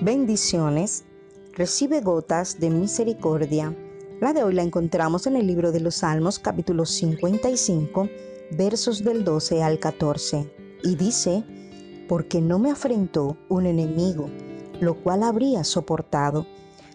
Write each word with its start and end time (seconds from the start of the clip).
bendiciones, 0.00 1.04
recibe 1.52 2.00
gotas 2.00 2.58
de 2.58 2.70
misericordia. 2.70 3.76
La 4.20 4.32
de 4.32 4.42
hoy 4.42 4.54
la 4.54 4.62
encontramos 4.62 5.26
en 5.26 5.36
el 5.36 5.46
libro 5.46 5.72
de 5.72 5.80
los 5.80 5.96
Salmos 5.96 6.38
capítulo 6.38 6.86
55 6.86 8.08
versos 8.52 9.04
del 9.04 9.24
12 9.24 9.62
al 9.62 9.78
14 9.78 10.50
y 10.82 10.96
dice, 10.96 11.44
porque 12.08 12.40
no 12.40 12.58
me 12.58 12.70
afrentó 12.70 13.36
un 13.50 13.66
enemigo, 13.66 14.30
lo 14.80 14.94
cual 14.94 15.22
habría 15.22 15.64
soportado, 15.64 16.46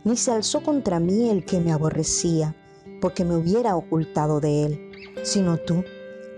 ni 0.04 0.18
se 0.18 0.32
alzó 0.32 0.64
contra 0.64 1.00
mí 1.00 1.30
el 1.30 1.46
que 1.46 1.60
me 1.60 1.72
aborrecía, 1.72 2.56
porque 3.02 3.24
me 3.24 3.36
hubiera 3.36 3.76
ocultado 3.76 4.40
de 4.40 4.66
él, 4.66 4.92
sino 5.22 5.58
tú, 5.58 5.84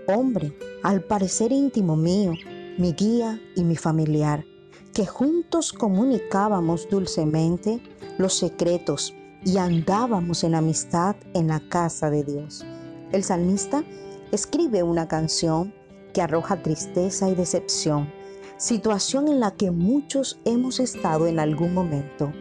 hombre, 0.06 0.52
al 0.82 1.02
parecer 1.02 1.50
íntimo 1.50 1.96
mío, 1.96 2.34
mi 2.76 2.92
guía 2.92 3.40
y 3.56 3.64
mi 3.64 3.76
familiar 3.76 4.44
que 4.92 5.06
juntos 5.06 5.72
comunicábamos 5.72 6.88
dulcemente 6.88 7.80
los 8.18 8.34
secretos 8.34 9.14
y 9.44 9.58
andábamos 9.58 10.44
en 10.44 10.54
amistad 10.54 11.16
en 11.34 11.48
la 11.48 11.60
casa 11.68 12.10
de 12.10 12.24
Dios. 12.24 12.64
El 13.12 13.22
salmista 13.22 13.84
escribe 14.32 14.82
una 14.82 15.08
canción 15.08 15.72
que 16.12 16.22
arroja 16.22 16.62
tristeza 16.62 17.28
y 17.28 17.34
decepción, 17.34 18.12
situación 18.56 19.28
en 19.28 19.40
la 19.40 19.52
que 19.52 19.70
muchos 19.70 20.40
hemos 20.44 20.80
estado 20.80 21.26
en 21.26 21.38
algún 21.38 21.72
momento, 21.74 22.32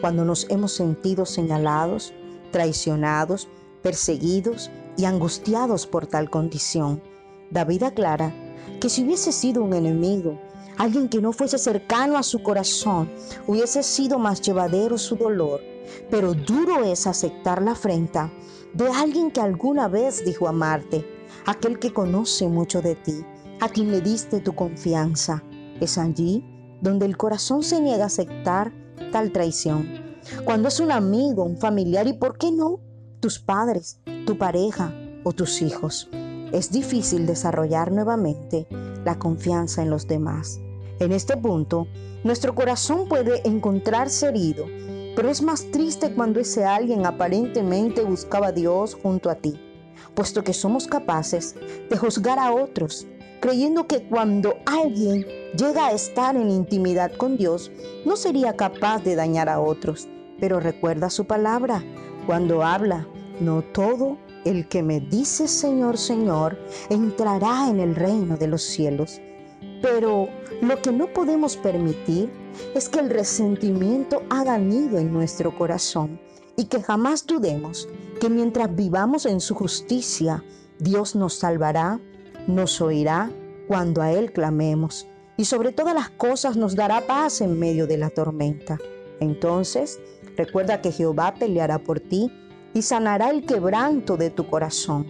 cuando 0.00 0.24
nos 0.24 0.48
hemos 0.50 0.72
sentido 0.72 1.26
señalados, 1.26 2.12
traicionados, 2.50 3.48
perseguidos 3.82 4.70
y 4.96 5.04
angustiados 5.04 5.86
por 5.86 6.06
tal 6.06 6.28
condición. 6.28 7.02
David 7.50 7.84
aclara 7.84 8.34
que 8.80 8.88
si 8.88 9.04
hubiese 9.04 9.32
sido 9.32 9.62
un 9.62 9.74
enemigo, 9.74 10.38
alguien 10.78 11.08
que 11.08 11.20
no 11.20 11.32
fuese 11.32 11.58
cercano 11.58 12.16
a 12.16 12.22
su 12.22 12.42
corazón, 12.42 13.10
hubiese 13.46 13.82
sido 13.82 14.18
más 14.18 14.40
llevadero 14.40 14.96
su 14.98 15.16
dolor. 15.16 15.60
Pero 16.10 16.34
duro 16.34 16.84
es 16.84 17.06
aceptar 17.06 17.62
la 17.62 17.72
afrenta 17.72 18.32
de 18.74 18.88
alguien 18.88 19.30
que 19.30 19.40
alguna 19.40 19.88
vez 19.88 20.24
dijo 20.24 20.48
amarte, 20.48 21.04
aquel 21.46 21.78
que 21.78 21.92
conoce 21.92 22.48
mucho 22.48 22.80
de 22.80 22.94
ti, 22.94 23.24
a 23.60 23.68
quien 23.68 23.90
le 23.90 24.00
diste 24.00 24.40
tu 24.40 24.54
confianza. 24.54 25.42
Es 25.80 25.98
allí 25.98 26.44
donde 26.80 27.06
el 27.06 27.16
corazón 27.16 27.62
se 27.62 27.80
niega 27.80 28.04
a 28.04 28.06
aceptar 28.06 28.72
tal 29.12 29.32
traición. 29.32 29.88
Cuando 30.44 30.68
es 30.68 30.80
un 30.80 30.92
amigo, 30.92 31.44
un 31.44 31.58
familiar 31.58 32.06
y, 32.06 32.12
¿por 32.12 32.38
qué 32.38 32.52
no? 32.52 32.80
Tus 33.20 33.38
padres, 33.38 34.00
tu 34.26 34.38
pareja 34.38 34.94
o 35.24 35.32
tus 35.32 35.60
hijos. 35.62 36.08
Es 36.52 36.72
difícil 36.72 37.26
desarrollar 37.26 37.92
nuevamente 37.92 38.66
la 39.04 39.18
confianza 39.18 39.82
en 39.82 39.90
los 39.90 40.08
demás. 40.08 40.60
En 40.98 41.12
este 41.12 41.36
punto, 41.36 41.86
nuestro 42.24 42.54
corazón 42.54 43.08
puede 43.08 43.46
encontrarse 43.48 44.28
herido, 44.28 44.66
pero 45.14 45.30
es 45.30 45.42
más 45.42 45.70
triste 45.70 46.12
cuando 46.12 46.40
ese 46.40 46.64
alguien 46.64 47.06
aparentemente 47.06 48.02
buscaba 48.02 48.48
a 48.48 48.52
Dios 48.52 48.96
junto 49.00 49.30
a 49.30 49.36
ti, 49.36 49.60
puesto 50.14 50.42
que 50.42 50.52
somos 50.52 50.86
capaces 50.86 51.54
de 51.88 51.96
juzgar 51.96 52.38
a 52.38 52.52
otros, 52.52 53.06
creyendo 53.40 53.86
que 53.86 54.02
cuando 54.02 54.56
alguien 54.66 55.24
llega 55.56 55.86
a 55.86 55.92
estar 55.92 56.36
en 56.36 56.50
intimidad 56.50 57.12
con 57.12 57.36
Dios, 57.36 57.70
no 58.04 58.16
sería 58.16 58.56
capaz 58.56 59.04
de 59.04 59.14
dañar 59.14 59.48
a 59.48 59.60
otros. 59.60 60.08
Pero 60.40 60.58
recuerda 60.58 61.10
su 61.10 61.26
palabra, 61.26 61.84
cuando 62.26 62.62
habla, 62.62 63.06
no 63.40 63.62
todo 63.62 64.18
el 64.44 64.68
que 64.68 64.82
me 64.82 65.00
dice 65.00 65.48
Señor, 65.48 65.98
Señor, 65.98 66.58
entrará 66.88 67.68
en 67.68 67.80
el 67.80 67.94
reino 67.94 68.36
de 68.36 68.46
los 68.46 68.62
cielos 68.62 69.20
pero 69.82 70.28
lo 70.60 70.80
que 70.82 70.92
no 70.92 71.06
podemos 71.08 71.56
permitir 71.56 72.30
es 72.74 72.88
que 72.88 73.00
el 73.00 73.10
resentimiento 73.10 74.22
haga 74.30 74.58
nido 74.58 74.98
en 74.98 75.12
nuestro 75.12 75.56
corazón 75.56 76.20
y 76.56 76.66
que 76.66 76.82
jamás 76.82 77.26
dudemos 77.26 77.88
que 78.20 78.28
mientras 78.28 78.74
vivamos 78.74 79.24
en 79.24 79.40
su 79.40 79.54
justicia, 79.54 80.44
Dios 80.78 81.14
nos 81.14 81.34
salvará, 81.34 82.00
nos 82.46 82.80
oirá 82.80 83.30
cuando 83.68 84.02
a 84.02 84.12
Él 84.12 84.32
clamemos 84.32 85.06
y 85.36 85.46
sobre 85.46 85.72
todas 85.72 85.94
las 85.94 86.10
cosas 86.10 86.56
nos 86.56 86.76
dará 86.76 87.06
paz 87.06 87.40
en 87.40 87.58
medio 87.58 87.86
de 87.86 87.96
la 87.96 88.10
tormenta. 88.10 88.78
Entonces, 89.20 89.98
recuerda 90.36 90.82
que 90.82 90.92
Jehová 90.92 91.34
peleará 91.38 91.78
por 91.78 92.00
ti 92.00 92.30
y 92.74 92.82
sanará 92.82 93.30
el 93.30 93.44
quebranto 93.44 94.16
de 94.16 94.30
tu 94.30 94.46
corazón, 94.46 95.06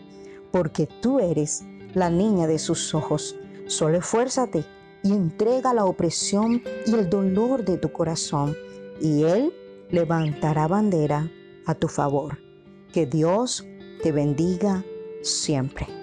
porque 0.51 0.87
tú 0.87 1.21
eres 1.21 1.65
la 1.95 2.11
niña 2.11 2.47
de 2.47 2.59
sus 2.59 2.95
ojos 2.95 3.37
Solo 3.71 3.99
esfuérzate 3.99 4.65
y 5.05 5.13
entrega 5.13 5.73
la 5.73 5.85
opresión 5.85 6.61
y 6.87 6.93
el 6.93 7.09
dolor 7.09 7.65
de 7.65 7.79
tu 7.79 7.93
corazón, 7.93 8.57
y 9.01 9.23
Él 9.23 9.53
levantará 9.91 10.67
bandera 10.67 11.31
a 11.67 11.77
tu 11.77 11.87
favor. 11.87 12.39
Que 12.93 13.07
Dios 13.07 13.65
te 14.03 14.11
bendiga 14.11 14.85
siempre. 15.23 16.00